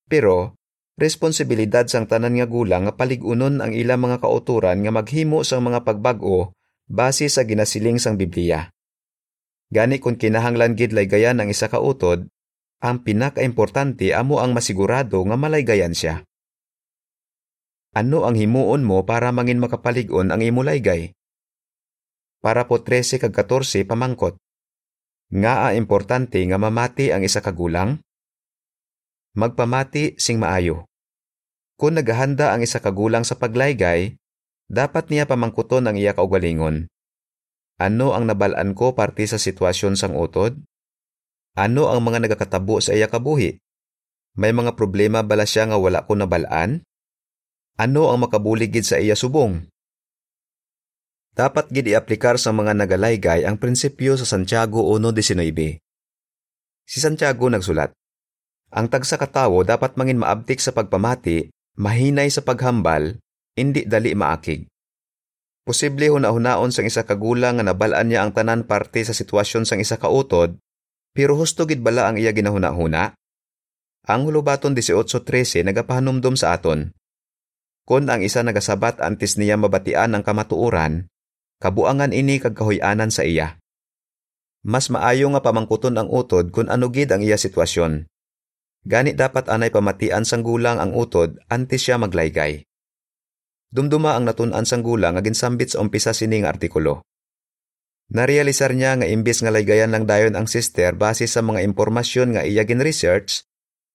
Pero, 0.08 0.56
responsibilidad 0.96 1.84
sang 1.84 2.08
tanan 2.08 2.40
nga 2.40 2.48
gulang 2.48 2.88
nga 2.88 2.96
palig-unon 2.96 3.60
ang 3.60 3.76
ilang 3.76 4.00
mga 4.00 4.24
kauturan 4.24 4.80
nga 4.80 4.88
maghimo 4.88 5.44
sang 5.44 5.68
mga 5.68 5.84
pagbag-o 5.84 6.56
base 6.88 7.28
sa 7.28 7.44
ginasiling 7.44 8.00
sang 8.00 8.16
Biblia. 8.16 8.72
Gani 9.68 10.00
kung 10.00 10.16
kinahanglan 10.16 10.78
gid 10.78 10.96
laygayan 10.96 11.42
ang 11.42 11.52
isa 11.52 11.68
ka 11.68 11.82
utod, 11.82 12.30
ang 12.84 13.00
pinakaimportante 13.00 14.12
amo 14.12 14.40
ang 14.40 14.52
masigurado 14.52 15.24
nga 15.24 15.36
malaygayan 15.38 15.96
siya. 15.96 16.26
Ano 17.96 18.28
ang 18.28 18.36
himuon 18.36 18.84
mo 18.84 19.00
para 19.08 19.32
mangin 19.32 19.56
makapalig-on 19.56 20.28
ang 20.28 20.44
imo 20.44 20.60
laygay? 20.60 21.16
Para 22.44 22.68
po 22.68 22.84
13 22.84 23.16
kag 23.16 23.32
14 23.32 23.88
pamangkot. 23.88 24.36
Nga 25.32 25.54
a 25.64 25.68
importante 25.74 26.38
nga 26.44 26.60
mamati 26.60 27.10
ang 27.10 27.24
isa 27.24 27.40
ka 27.40 27.56
gulang? 27.56 27.98
Magpamati 29.32 30.20
sing 30.20 30.36
maayo. 30.36 30.84
Kung 31.80 31.96
naghahanda 31.96 32.52
ang 32.52 32.60
isa 32.60 32.80
ka 32.80 32.92
gulang 32.92 33.24
sa 33.24 33.36
paglaygay, 33.36 34.20
dapat 34.68 35.08
niya 35.08 35.24
pamangkuton 35.24 35.88
ang 35.88 35.96
iya 35.96 36.12
kaugalingon. 36.12 36.88
Ano 37.76 38.16
ang 38.16 38.28
nabalaan 38.28 38.72
ko 38.72 38.96
parte 38.96 39.24
sa 39.28 39.36
sitwasyon 39.36 39.96
sang 39.96 40.16
utod? 40.16 40.56
Ano 41.56 41.88
ang 41.88 42.04
mga 42.04 42.20
nagakatabo 42.20 42.84
sa 42.84 42.92
iya 42.92 43.08
kabuhi? 43.08 43.56
May 44.36 44.52
mga 44.52 44.76
problema 44.76 45.24
bala 45.24 45.48
siya 45.48 45.64
nga 45.64 45.80
wala 45.80 46.04
ko 46.04 46.12
nabalaan? 46.12 46.84
Ano 47.80 48.12
ang 48.12 48.28
makabuligid 48.28 48.84
sa 48.84 49.00
iya 49.00 49.16
subong? 49.16 49.64
Dapat 51.32 51.72
gid 51.72 51.88
iaplikar 51.88 52.36
sa 52.36 52.52
mga 52.52 52.76
nagalaygay 52.76 53.48
ang 53.48 53.56
prinsipyo 53.56 54.20
sa 54.20 54.28
Santiago 54.28 54.84
1.19. 55.00 55.80
Si 56.84 57.00
Santiago 57.00 57.48
nagsulat, 57.48 57.96
Ang 58.76 58.92
tagsa 58.92 59.16
katawo 59.16 59.64
dapat 59.64 59.96
mangin 59.96 60.20
maabtik 60.20 60.60
sa 60.60 60.76
pagpamati, 60.76 61.48
mahinay 61.80 62.28
sa 62.28 62.44
paghambal, 62.44 63.16
hindi 63.56 63.88
dali 63.88 64.12
maakig. 64.12 64.68
Posible 65.64 66.12
huna-hunaon 66.12 66.68
sang 66.68 66.84
isa 66.84 67.08
kagulang 67.08 67.56
nga 67.56 67.64
nabalaan 67.64 68.12
niya 68.12 68.28
ang 68.28 68.36
tanan 68.36 68.68
parte 68.68 69.00
sa 69.08 69.16
sitwasyon 69.16 69.64
sang 69.64 69.80
isa 69.80 69.96
kautod, 69.96 70.60
pero 71.16 71.32
husto 71.32 71.64
gid 71.64 71.80
bala 71.80 72.12
ang 72.12 72.20
iya 72.20 72.36
ginahuna-huna? 72.36 73.16
Ang 74.04 74.20
hulubaton 74.28 74.76
18.13 74.76 75.64
nagapahanumdom 75.64 76.36
sa 76.36 76.52
aton. 76.52 76.92
Kung 77.88 78.04
ang 78.12 78.20
isa 78.20 78.44
nagasabat 78.44 79.00
antes 79.00 79.40
niya 79.40 79.56
mabatian 79.56 80.12
ang 80.12 80.20
kamatuuran, 80.20 81.08
kabuangan 81.64 82.12
ini 82.12 82.36
kag 82.36 82.52
kahoy-anan 82.52 83.08
sa 83.08 83.24
iya. 83.24 83.56
Mas 84.60 84.92
maayo 84.92 85.32
nga 85.32 85.40
pamangkuton 85.40 85.96
ang 85.96 86.12
utod 86.12 86.52
kung 86.52 86.68
ano 86.68 86.92
gid 86.92 87.08
ang 87.08 87.24
iya 87.24 87.40
sitwasyon. 87.40 88.04
Gani 88.86 89.16
dapat 89.16 89.48
anay 89.48 89.72
pamatian 89.72 90.22
sang 90.28 90.44
gulang 90.44 90.78
ang 90.78 90.92
utod 90.92 91.40
antes 91.48 91.82
siya 91.82 91.96
maglaygay. 91.98 92.62
Dumduma 93.72 94.14
ang 94.14 94.28
natun-an 94.28 94.62
sang 94.62 94.86
gulang 94.86 95.18
nga 95.18 95.22
ginsambit 95.24 95.74
sa 95.74 95.82
umpisa 95.82 96.14
sini 96.14 96.44
nga 96.44 96.54
artikulo. 96.54 97.02
Narealisar 98.06 98.70
niya 98.70 98.94
nga 98.94 99.06
imbis 99.10 99.42
nga 99.42 99.50
laygayan 99.50 99.90
lang 99.90 100.06
dayon 100.06 100.38
ang 100.38 100.46
sister 100.46 100.94
base 100.94 101.26
sa 101.26 101.42
mga 101.42 101.66
impormasyon 101.66 102.38
nga 102.38 102.42
iya 102.46 102.62
gin-research, 102.62 103.42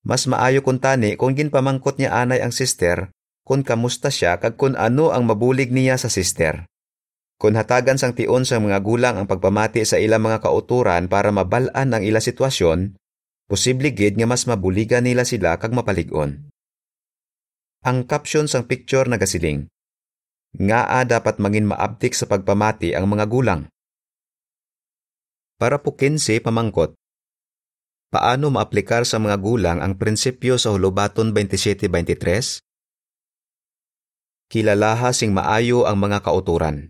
mas 0.03 0.27
maayo 0.27 0.59
kun 0.65 0.83
tani 0.83 1.15
kung 1.15 1.31
ginpamangkot 1.31 1.95
niya 1.95 2.19
anay 2.19 2.43
ang 2.43 2.51
sister 2.51 3.13
kung 3.41 3.65
kamusta 3.65 4.13
siya 4.13 4.37
kag 4.37 4.55
kung 4.55 4.77
ano 4.77 5.09
ang 5.11 5.25
mabulig 5.25 5.73
niya 5.73 5.97
sa 5.97 6.11
sister. 6.11 6.67
Kung 7.41 7.57
hatagan 7.57 7.97
sang 7.97 8.13
tion 8.13 8.45
sa 8.45 8.61
mga 8.61 8.85
gulang 8.85 9.17
ang 9.17 9.25
pagpamati 9.25 9.81
sa 9.81 9.97
ilang 9.97 10.21
mga 10.21 10.45
kauturan 10.45 11.09
para 11.09 11.33
mabalaan 11.33 11.89
ang 11.89 12.03
ila 12.05 12.21
sitwasyon, 12.21 12.93
posible 13.49 13.89
gid 13.97 14.13
nga 14.13 14.29
mas 14.29 14.45
mabuligan 14.45 15.01
nila 15.01 15.25
sila 15.25 15.57
kag 15.57 15.73
mapalig-on. 15.73 16.53
Ang 17.81 18.05
caption 18.05 18.45
sang 18.45 18.69
picture 18.69 19.09
nagasiling, 19.09 19.65
Nga 20.51 20.81
a 20.85 21.01
dapat 21.01 21.41
mangin 21.41 21.65
maabtik 21.65 22.13
sa 22.13 22.29
pagpamati 22.29 22.93
ang 22.93 23.09
mga 23.09 23.25
gulang. 23.25 23.70
Para 25.61 25.85
po 25.85 25.93
15 25.93 26.41
pamangkot. 26.41 26.97
Paano 28.09 28.49
maaplikar 28.49 29.05
sa 29.05 29.21
mga 29.21 29.37
gulang 29.37 29.77
ang 29.77 29.93
prinsipyo 29.93 30.57
sa 30.57 30.73
Hulubaton 30.73 31.37
27.23? 31.37 32.65
Kilalaha 34.49 35.13
sing 35.13 35.37
maayo 35.37 35.85
ang 35.85 36.01
mga 36.01 36.25
kauturan. 36.25 36.89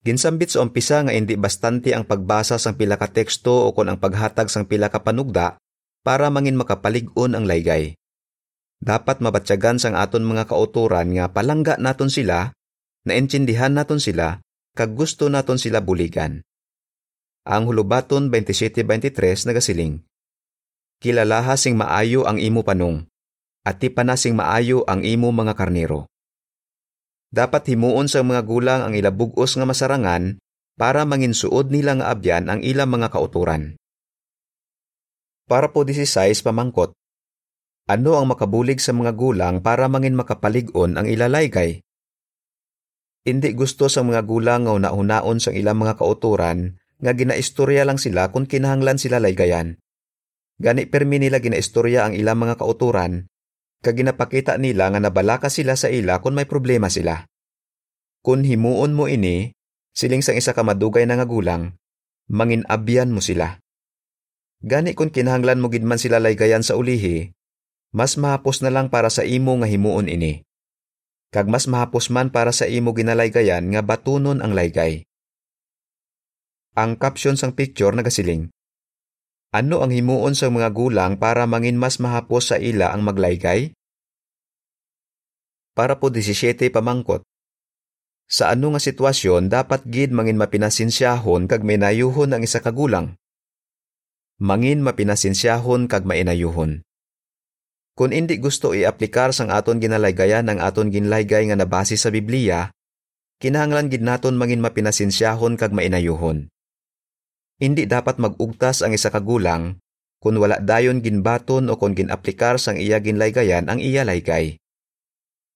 Ginsambit 0.00 0.56
sa 0.56 0.64
umpisa 0.64 1.04
nga 1.04 1.12
hindi 1.12 1.36
bastante 1.36 1.92
ang 1.92 2.08
pagbasa 2.08 2.56
sang 2.56 2.80
pila 2.80 2.96
ka 2.96 3.12
teksto 3.12 3.68
o 3.68 3.76
kon 3.76 3.92
ang 3.92 4.00
paghatag 4.00 4.48
sang 4.48 4.64
pila 4.64 4.88
ka 4.88 5.04
panugda 5.04 5.60
para 6.00 6.32
mangin 6.32 6.56
makapalig-on 6.56 7.36
ang 7.36 7.44
laygay. 7.44 7.92
Dapat 8.80 9.20
mabatyagan 9.20 9.76
sang 9.76 10.00
aton 10.00 10.24
mga 10.24 10.48
kauturan 10.48 11.12
nga 11.12 11.28
palangga 11.28 11.76
naton 11.76 12.08
sila, 12.08 12.56
naintindihan 13.04 13.76
naton 13.76 14.00
sila, 14.00 14.40
kag 14.72 14.96
gusto 14.96 15.28
naton 15.28 15.60
sila 15.60 15.84
buligan. 15.84 16.40
Ang 17.48 17.72
hulubaton 17.72 18.28
27-23 18.28 19.48
nagasiling. 19.48 20.04
Kilalaha 21.00 21.56
sing 21.56 21.72
maayo 21.72 22.28
ang 22.28 22.36
imo 22.36 22.60
panong, 22.60 23.08
at 23.64 23.80
ti 23.80 23.88
panasing 23.88 24.36
maayo 24.36 24.84
ang 24.84 25.00
imo 25.00 25.32
mga 25.32 25.56
karnero. 25.56 26.04
Dapat 27.32 27.72
himuon 27.72 28.12
sa 28.12 28.20
mga 28.20 28.44
gulang 28.44 28.80
ang 28.84 28.92
ilabugos 28.92 29.56
nga 29.56 29.64
masarangan 29.64 30.36
para 30.76 31.08
manginsuod 31.08 31.72
nila 31.72 31.96
nga 31.96 32.12
abyan 32.12 32.52
ang 32.52 32.60
ilang 32.60 32.92
mga 32.92 33.08
kauturan. 33.08 33.80
Para 35.48 35.72
po 35.72 35.88
16 35.88 36.44
pamangkot. 36.44 36.92
Ano 37.88 38.20
ang 38.20 38.36
makabulig 38.36 38.84
sa 38.84 38.92
mga 38.92 39.16
gulang 39.16 39.64
para 39.64 39.88
mangin 39.88 40.12
makapalig-on 40.12 41.00
ang 41.00 41.08
ilalaygay? 41.08 41.80
Hindi 43.24 43.48
gusto 43.56 43.88
sa 43.88 44.04
mga 44.04 44.28
gulang 44.28 44.68
nga 44.68 44.76
unahunaon 44.76 45.40
sa 45.40 45.56
ilang 45.56 45.80
mga 45.80 45.96
kauturan 45.96 46.79
nga 47.00 47.12
ginaistorya 47.16 47.88
lang 47.88 47.96
sila 47.96 48.32
kung 48.32 48.44
kinahanglan 48.44 49.00
sila 49.00 49.20
laygayan. 49.20 49.80
Gani 50.60 50.84
permi 50.84 51.16
nila 51.16 51.40
ginaistorya 51.40 52.08
ang 52.08 52.14
ilang 52.14 52.36
mga 52.36 52.60
kauturan 52.60 53.30
kag 53.80 53.96
ginapakita 53.96 54.60
nila 54.60 54.92
nga 54.92 55.00
nabalaka 55.00 55.48
sila 55.48 55.72
sa 55.72 55.88
ila 55.88 56.20
kung 56.20 56.36
may 56.36 56.44
problema 56.44 56.92
sila. 56.92 57.24
Kung 58.20 58.44
himuon 58.44 58.92
mo 58.92 59.08
ini, 59.08 59.56
siling 59.96 60.20
sang 60.20 60.36
isa 60.36 60.52
ka 60.52 60.60
madugay 60.60 61.08
na 61.08 61.16
nga 61.16 61.24
gulang, 61.24 61.80
mangin 62.28 62.68
abyan 62.68 63.08
mo 63.08 63.24
sila. 63.24 63.56
Gani 64.60 64.92
kung 64.92 65.08
kinahanglan 65.08 65.64
mo 65.64 65.72
gid 65.72 65.80
man 65.80 65.96
sila 65.96 66.20
laygayan 66.20 66.60
sa 66.60 66.76
ulihi, 66.76 67.32
mas 67.96 68.20
mahapos 68.20 68.60
na 68.60 68.68
lang 68.68 68.92
para 68.92 69.08
sa 69.08 69.24
imo 69.24 69.56
nga 69.56 69.66
himuon 69.66 70.12
ini. 70.12 70.44
kag 71.30 71.46
mas 71.46 71.70
mahapos 71.70 72.10
man 72.10 72.28
para 72.28 72.50
sa 72.50 72.66
imo 72.66 72.92
ginalaygayan 72.92 73.64
nga 73.72 73.80
batunon 73.80 74.42
ang 74.44 74.52
laygay. 74.52 75.08
Ang 76.78 76.94
caption 76.94 77.34
sang 77.34 77.50
picture 77.50 77.90
nagasiling. 77.90 78.46
Ano 79.50 79.82
ang 79.82 79.90
himuon 79.90 80.38
sa 80.38 80.54
mga 80.54 80.70
gulang 80.70 81.18
para 81.18 81.42
mangin 81.42 81.74
mas 81.74 81.98
mahapos 81.98 82.54
sa 82.54 82.62
ila 82.62 82.94
ang 82.94 83.02
maglaygay? 83.02 83.74
Para 85.74 85.98
po 85.98 86.14
17 86.14 86.70
pamangkot. 86.70 87.26
Sa 88.30 88.54
ano 88.54 88.70
nga 88.70 88.78
sitwasyon 88.78 89.50
dapat 89.50 89.82
gid 89.90 90.14
mangin 90.14 90.38
mapinasinsyahon 90.38 91.50
kag 91.50 91.66
may 91.66 91.74
ang 91.82 92.38
isa 92.38 92.62
ka 92.62 92.70
gulang? 92.70 93.18
Mangin 94.38 94.86
mapinasinsyahon 94.86 95.90
kag 95.90 96.06
mainayuhon. 96.06 96.86
Kung 97.98 98.14
hindi 98.14 98.38
gusto 98.38 98.78
i-aplikar 98.78 99.34
sang 99.34 99.50
aton 99.50 99.82
ginalaygayan 99.82 100.46
ang 100.46 100.62
aton 100.62 100.94
ginlaygay 100.94 101.50
nga 101.50 101.58
nabase 101.58 101.98
sa 101.98 102.14
Biblia, 102.14 102.70
kinahanglan 103.42 103.90
gid 103.90 104.06
naton 104.06 104.38
mangin 104.38 104.62
mapinasinsyahon 104.62 105.58
kag 105.58 105.74
mainayuhon. 105.74 106.46
Hindi 107.60 107.84
dapat 107.84 108.16
magugtas 108.16 108.80
ang 108.80 108.96
isa 108.96 109.12
ka 109.12 109.20
gulang 109.20 109.76
kung 110.20 110.36
wala 110.36 110.60
dayon 110.60 111.00
ginbaton 111.00 111.68
o 111.72 111.76
kung 111.80 111.96
ginaplikar 111.96 112.60
sang 112.60 112.76
iya 112.76 113.00
ginlaygayan 113.00 113.68
ang 113.68 113.80
iya 113.80 114.04
laygay. 114.04 114.60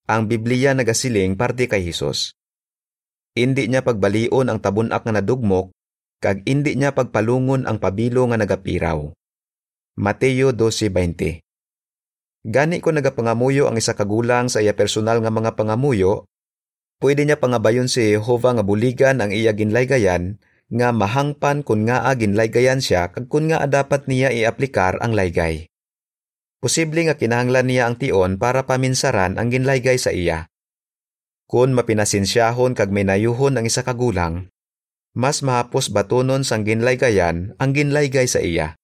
Ang 0.04 0.28
Biblia 0.28 0.76
nagasiling 0.76 1.37
parte 1.37 1.64
kay 1.64 1.84
Hesus. 1.84 2.37
Indi 3.37 3.68
niya 3.68 3.84
pagbalion 3.84 4.49
ang 4.49 4.61
tabunak 4.61 5.04
nga 5.04 5.12
nadugmok, 5.16 5.73
kag 6.20 6.44
indi 6.44 6.76
niya 6.76 6.92
pagpalungon 6.92 7.64
ang 7.64 7.80
pabilo 7.80 8.25
nga 8.28 8.37
nagapiraw. 8.40 9.12
Mateo 9.96 10.52
12.20 10.52 11.40
Gani 12.44 12.76
ko 12.84 12.92
nagapangamuyo 12.92 13.64
ang 13.68 13.80
isa 13.80 13.96
kagulang 13.96 14.52
sa 14.52 14.61
iya 14.61 14.76
personal 14.76 15.25
nga 15.25 15.32
mga 15.32 15.56
pangamuyo, 15.56 16.28
pwede 17.00 17.25
niya 17.25 17.40
pangabayon 17.40 17.88
si 17.88 18.12
Jehova 18.12 18.52
nga 18.52 18.64
buligan 18.64 19.25
ang 19.25 19.32
iya 19.32 19.56
ginlaygayan 19.56 20.37
nga 20.73 20.94
mahangpan 20.94 21.61
kun 21.61 21.85
nga 21.85 22.09
ginlaygayan 22.16 22.80
siya 22.80 23.12
kag 23.12 23.28
kun 23.28 23.52
nga 23.52 23.64
dapat 23.68 24.09
niya 24.09 24.33
iaplikar 24.33 24.97
ang 25.04 25.12
laygay. 25.12 25.68
Posible 26.64 27.04
nga 27.04 27.21
kinahanglan 27.21 27.68
niya 27.68 27.85
ang 27.85 28.00
tion 28.00 28.40
para 28.40 28.64
paminsaran 28.64 29.37
ang 29.37 29.52
ginlaygay 29.52 30.00
sa 30.00 30.16
iya. 30.16 30.49
Kung 31.44 31.76
mapinasinsyahon 31.76 32.73
kag 32.73 32.88
may 32.88 33.04
nayuhon 33.04 33.61
ang 33.61 33.68
isa 33.68 33.85
kagulang, 33.85 34.49
mas 35.12 35.44
mahapos 35.44 35.92
batunon 35.92 36.40
sang 36.40 36.64
ginlaygayan 36.64 37.52
ang 37.61 37.76
ginlaygay 37.76 38.25
sa 38.25 38.40
iya. 38.40 38.80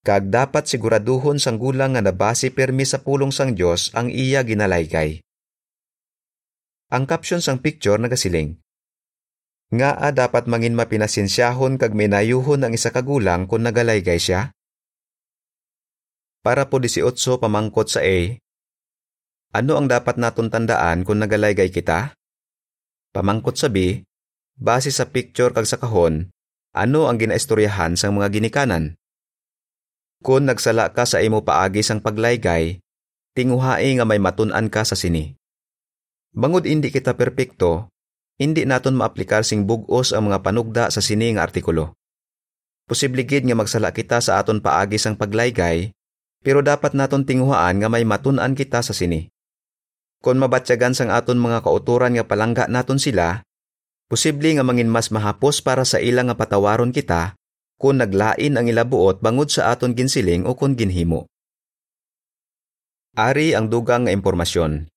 Kag 0.00 0.32
dapat 0.32 0.64
siguraduhon 0.64 1.36
sang 1.36 1.60
gulang 1.60 1.92
nga 1.96 2.00
nabase 2.00 2.48
permi 2.48 2.88
sa 2.88 3.04
pulong 3.04 3.32
sang 3.32 3.52
Dios 3.52 3.92
ang 3.92 4.08
iya 4.08 4.40
ginalaygay. 4.40 5.20
Ang 6.88 7.04
caption 7.04 7.44
sang 7.44 7.60
picture 7.60 8.00
nagasiling. 8.00 8.63
Nga 9.74 9.90
a 9.98 10.14
dapat 10.14 10.46
mangin 10.46 10.78
mapinasinsyahon 10.78 11.82
kag 11.82 11.98
may 11.98 12.06
nayuhon 12.06 12.62
ang 12.62 12.70
isa 12.78 12.94
kagulang 12.94 13.50
kung 13.50 13.66
nagalaygay 13.66 14.22
siya? 14.22 14.54
Para 16.46 16.70
po 16.70 16.78
18 16.78 17.10
pamangkot 17.42 17.90
sa 17.90 17.98
A, 18.06 18.38
ano 19.50 19.72
ang 19.74 19.90
dapat 19.90 20.14
naton 20.14 20.46
tandaan 20.46 21.02
kung 21.02 21.18
nagalaygay 21.18 21.74
kita? 21.74 22.14
Pamangkot 23.10 23.58
sa 23.58 23.66
B, 23.66 24.06
base 24.54 24.94
sa 24.94 25.10
picture 25.10 25.50
kag 25.50 25.66
sa 25.66 25.82
kahon, 25.82 26.30
ano 26.70 27.10
ang 27.10 27.18
ginaistoryahan 27.18 27.98
sang 27.98 28.14
mga 28.14 28.30
ginikanan? 28.30 28.94
Kung 30.22 30.46
nagsala 30.46 30.94
ka 30.94 31.02
sa 31.02 31.18
imo 31.18 31.42
paagi 31.42 31.82
sang 31.82 31.98
paglaygay, 31.98 32.78
tinguhai 33.34 33.98
nga 33.98 34.06
may 34.06 34.22
matun-an 34.22 34.70
ka 34.70 34.86
sa 34.86 34.94
sini. 34.94 35.34
Bangod 36.30 36.62
hindi 36.62 36.94
kita 36.94 37.18
perpekto, 37.18 37.93
hindi 38.40 38.66
naton 38.66 38.98
maaplikar 38.98 39.46
sing 39.46 39.62
bugos 39.68 40.10
ang 40.10 40.30
mga 40.30 40.42
panugda 40.42 40.84
sa 40.90 40.98
sini 40.98 41.34
nga 41.34 41.46
artikulo. 41.46 41.94
Posible 42.84 43.24
gid 43.24 43.46
nga 43.46 43.56
magsala 43.56 43.94
kita 43.94 44.20
sa 44.20 44.42
aton 44.42 44.60
paagi 44.60 45.00
sang 45.00 45.16
paglaygay, 45.16 45.94
pero 46.44 46.60
dapat 46.60 46.92
naton 46.92 47.24
tinguhaan 47.24 47.80
nga 47.80 47.88
may 47.88 48.04
matun-an 48.04 48.52
kita 48.52 48.84
sa 48.84 48.92
sini. 48.92 49.30
Kung 50.20 50.40
mabatyagan 50.40 50.92
sang 50.92 51.08
aton 51.08 51.40
mga 51.40 51.64
kauturan 51.64 52.16
nga 52.16 52.24
palangga 52.24 52.64
naton 52.68 53.00
sila, 53.00 53.44
posible 54.10 54.52
nga 54.56 54.64
mangin 54.66 54.90
mas 54.90 55.08
mahapos 55.08 55.64
para 55.64 55.84
sa 55.88 56.00
ilang 56.00 56.28
nga 56.28 56.36
patawaron 56.36 56.92
kita 56.92 57.36
kung 57.76 58.00
naglain 58.00 58.56
ang 58.56 58.66
ilabuot 58.68 59.20
bangod 59.20 59.52
sa 59.52 59.72
aton 59.72 59.92
ginsiling 59.92 60.48
o 60.48 60.56
kung 60.56 60.76
ginhimo. 60.76 61.28
Ari 63.14 63.54
ang 63.54 63.70
dugang 63.70 64.08
nga 64.08 64.12
impormasyon. 64.12 64.90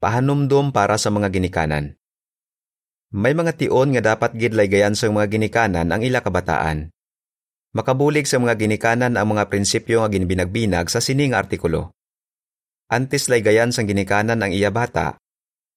Pahanumdum 0.00 0.72
para 0.72 0.96
sa 0.96 1.12
mga 1.12 1.28
ginikanan. 1.30 1.99
May 3.10 3.34
mga 3.34 3.58
tion 3.58 3.90
nga 3.90 4.14
dapat 4.14 4.38
gidlay 4.38 4.70
gayan 4.70 4.94
sa 4.94 5.10
mga 5.10 5.34
ginikanan 5.34 5.90
ang 5.90 5.98
ila 5.98 6.22
kabataan. 6.22 6.94
Makabulig 7.74 8.30
sa 8.30 8.38
mga 8.38 8.54
ginikanan 8.54 9.18
ang 9.18 9.34
mga 9.34 9.50
prinsipyo 9.50 10.06
nga 10.06 10.14
ginbinagbinag 10.14 10.86
sa 10.86 11.02
sining 11.02 11.34
artikulo. 11.34 11.90
Antes 12.86 13.26
lay 13.26 13.42
gayan 13.42 13.74
sang 13.74 13.90
ginikanan 13.90 14.38
ang 14.38 14.54
iya 14.54 14.70
bata, 14.70 15.18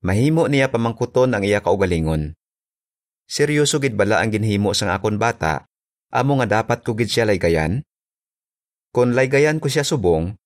mahimo 0.06 0.46
niya 0.46 0.70
pamangkuton 0.70 1.34
ang 1.34 1.42
iya 1.42 1.58
kaugalingon. 1.66 2.38
Seryoso 3.26 3.82
gid 3.82 3.98
bala 3.98 4.22
ang 4.22 4.30
ginhimo 4.30 4.78
sang 4.78 4.94
akon 4.94 5.18
bata, 5.18 5.66
amo 6.14 6.38
nga 6.38 6.62
dapat 6.62 6.86
ko 6.86 6.94
gid 6.94 7.10
siya 7.10 7.26
laygayan? 7.26 7.82
Kung 8.94 9.18
laygayan 9.18 9.58
ko 9.58 9.74
siya 9.74 9.82
subong, 9.82 10.38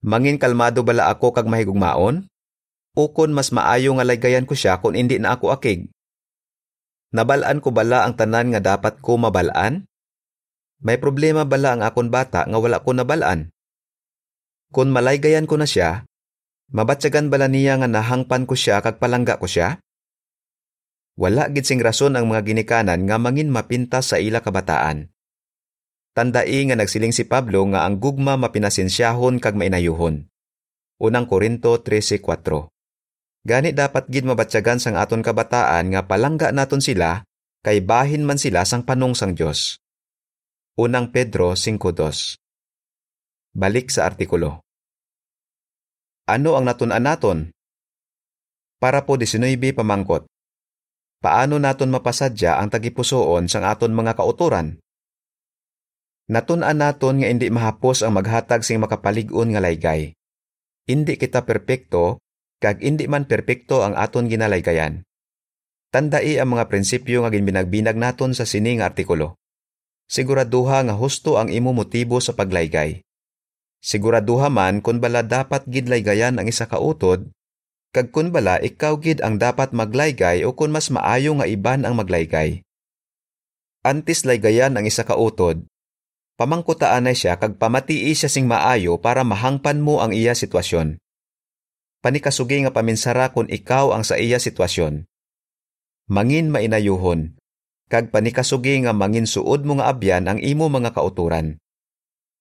mangin 0.00 0.40
kalmado 0.40 0.80
bala 0.88 1.12
ako 1.12 1.36
kag 1.36 1.52
mahigugmaon? 1.52 2.32
O 2.96 3.12
kon 3.12 3.36
mas 3.36 3.52
maayo 3.52 3.92
nga 3.92 4.08
laygayan 4.08 4.48
ko 4.48 4.56
siya 4.56 4.80
kung 4.80 4.96
indi 4.96 5.20
na 5.20 5.36
ako 5.36 5.52
akig? 5.52 5.92
Nabalaan 7.14 7.62
ko 7.62 7.70
bala 7.70 8.02
ang 8.02 8.18
tanan 8.18 8.50
nga 8.50 8.58
dapat 8.58 8.98
ko 8.98 9.14
mabalaan? 9.14 9.86
May 10.82 10.98
problema 10.98 11.46
bala 11.46 11.78
ang 11.78 11.82
akon 11.86 12.10
bata 12.10 12.42
nga 12.42 12.58
wala 12.58 12.82
ko 12.82 12.90
nabalaan? 12.90 13.54
Kung 14.74 14.90
malaygayan 14.90 15.46
ko 15.46 15.54
na 15.54 15.70
siya, 15.70 16.02
mabatsagan 16.74 17.30
bala 17.30 17.46
niya 17.46 17.78
nga 17.78 17.86
nahangpan 17.86 18.50
ko 18.50 18.58
siya 18.58 18.82
kag 18.82 18.98
palangga 18.98 19.38
ko 19.38 19.46
siya? 19.46 19.78
Wala 21.14 21.46
gid 21.54 21.62
sing 21.70 21.78
rason 21.78 22.18
ang 22.18 22.26
mga 22.26 22.42
ginikanan 22.50 23.06
nga 23.06 23.22
mangin 23.22 23.46
mapintas 23.46 24.10
sa 24.10 24.18
ila 24.18 24.42
kabataan. 24.42 25.14
Tandai 26.18 26.66
nga 26.66 26.74
nagsiling 26.74 27.14
si 27.14 27.30
Pablo 27.30 27.62
nga 27.70 27.86
ang 27.86 28.02
gugma 28.02 28.34
mapinasensyahon 28.34 29.38
kag 29.38 29.54
mainayuhon. 29.54 30.26
Unang 30.98 31.30
Korinto 31.30 31.78
13:4. 31.78 32.73
Gani 33.44 33.76
dapat 33.76 34.08
gid 34.08 34.24
mabatyagan 34.24 34.80
sang 34.80 34.96
aton 34.96 35.20
kabataan 35.20 35.92
nga 35.92 36.00
palangga 36.08 36.48
naton 36.48 36.80
sila 36.80 37.28
kay 37.60 37.84
bahin 37.84 38.24
man 38.24 38.40
sila 38.40 38.64
sang 38.64 38.88
panong 38.88 39.12
sang 39.12 39.36
Dios. 39.36 39.76
Unang 40.80 41.12
Pedro 41.12 41.52
5.2 41.52 42.40
Balik 43.52 43.92
sa 43.92 44.08
artikulo. 44.08 44.64
Ano 46.24 46.56
ang 46.56 46.64
natunan 46.64 47.04
naton? 47.04 47.52
Para 48.80 49.04
po 49.04 49.20
19 49.20 49.76
pamangkot. 49.76 50.24
Paano 51.20 51.60
naton 51.60 51.92
mapasadya 51.92 52.56
ang 52.56 52.72
tagipusoon 52.72 53.52
sang 53.52 53.68
aton 53.68 53.92
mga 53.92 54.16
kauturan? 54.16 54.80
Natunan 56.32 56.80
naton 56.80 57.20
nga 57.20 57.28
indi 57.28 57.52
mahapos 57.52 58.08
ang 58.08 58.16
maghatag 58.16 58.64
sing 58.64 58.80
makapalig-on 58.80 59.52
nga 59.52 59.60
laygay. 59.60 60.16
Indi 60.88 61.20
kita 61.20 61.44
perpekto, 61.44 62.23
kag 62.64 62.80
indi 62.80 63.04
man 63.04 63.28
perpekto 63.28 63.84
ang 63.84 63.92
aton 63.92 64.24
ginalaygayan. 64.24 65.04
Tandai 65.92 66.40
ang 66.40 66.56
mga 66.56 66.72
prinsipyo 66.72 67.20
nga 67.20 67.28
ginbinagbinag 67.28 68.00
naton 68.00 68.32
sa 68.32 68.48
sining 68.48 68.80
artikulo. 68.80 69.36
Siguraduha 70.08 70.88
nga 70.88 70.96
husto 70.96 71.36
ang 71.36 71.52
imo 71.52 71.76
motibo 71.76 72.24
sa 72.24 72.32
paglaygay. 72.32 73.04
Siguraduha 73.84 74.48
man 74.48 74.80
kung 74.80 74.96
bala 74.96 75.20
dapat 75.20 75.68
gid 75.68 75.92
laygayan 75.92 76.40
ang 76.40 76.48
isa 76.48 76.64
ka 76.64 76.80
utod, 76.80 77.28
kag 77.92 78.08
kun 78.08 78.32
bala 78.32 78.56
ikaw 78.64 78.96
gid 78.96 79.20
ang 79.20 79.36
dapat 79.36 79.76
maglaygay 79.76 80.48
o 80.48 80.56
kun 80.56 80.72
mas 80.72 80.88
maayo 80.88 81.36
nga 81.36 81.44
iban 81.44 81.84
ang 81.84 81.92
maglaygay. 82.00 82.64
Antes 83.84 84.24
laygayan 84.24 84.72
ang 84.72 84.88
isa 84.88 85.04
ka 85.04 85.20
utod, 85.20 85.68
pamangkutaan 86.40 87.04
na 87.04 87.12
siya 87.12 87.36
kag 87.36 87.60
pamatii 87.60 88.16
siya 88.16 88.32
sing 88.32 88.48
maayo 88.48 88.96
para 88.96 89.20
mahangpan 89.20 89.84
mo 89.84 90.00
ang 90.00 90.16
iya 90.16 90.32
sitwasyon. 90.32 90.96
Panikasugi 92.04 92.60
nga 92.60 92.68
paminsara 92.68 93.32
kung 93.32 93.48
ikaw 93.48 93.96
ang 93.96 94.04
sa 94.04 94.20
iya 94.20 94.36
sitwasyon. 94.36 95.08
Mangin 96.12 96.52
mainayuhon, 96.52 97.32
kag 97.88 98.12
panikasugi 98.12 98.84
nga 98.84 98.92
mangin 98.92 99.24
suod 99.24 99.64
mo 99.64 99.80
nga 99.80 99.88
abyan 99.88 100.28
ang 100.28 100.36
imo 100.36 100.68
mga 100.68 100.92
kauturan. 100.92 101.56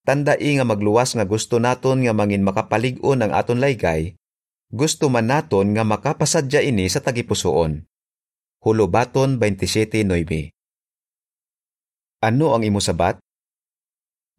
Tandai 0.04 0.60
nga 0.60 0.68
magluwas 0.68 1.16
nga 1.16 1.24
gusto 1.24 1.64
naton 1.64 2.04
nga 2.04 2.12
mangin 2.12 2.44
makapalig-on 2.44 3.24
ang 3.24 3.32
aton 3.32 3.64
laygay, 3.64 4.20
gusto 4.68 5.08
man 5.08 5.32
naton 5.32 5.72
nga 5.72 5.88
makapasadya 5.88 6.60
ini 6.60 6.92
sa 6.92 7.00
tagipusoon. 7.00 7.88
Hulubaton 8.68 9.40
27.9 9.40 10.52
Ano 12.20 12.52
ang 12.52 12.68
imo 12.68 12.84
sabat? 12.84 13.16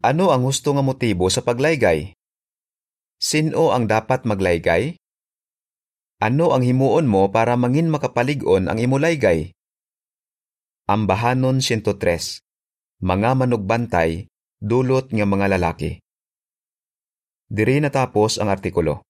Ano 0.04 0.36
ang 0.36 0.44
husto 0.44 0.76
nga 0.76 0.84
motibo 0.84 1.32
sa 1.32 1.40
paglaygay? 1.40 2.12
Sino 3.16 3.72
ang 3.72 3.88
dapat 3.88 4.28
maglaygay? 4.28 5.00
Ano 6.22 6.54
ang 6.54 6.62
himuon 6.62 7.10
mo 7.10 7.26
para 7.34 7.58
mangin 7.58 7.90
makapalig-on 7.90 8.70
ang 8.70 8.78
imulaygay? 8.78 9.50
Ambahanon 10.86 11.58
103. 11.58 12.38
Mga 13.02 13.30
manugbantay, 13.34 14.30
dulot 14.62 15.10
nga 15.10 15.26
mga 15.26 15.58
lalaki. 15.58 15.98
Diri 17.50 17.82
natapos 17.82 18.38
ang 18.38 18.48
artikulo. 18.52 19.02